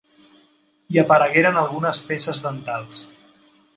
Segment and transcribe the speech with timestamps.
[0.95, 3.05] Hi aparegueren algunes peces dentals.